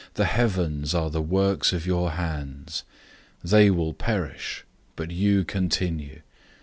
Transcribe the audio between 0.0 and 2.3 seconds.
The heavens are the works of your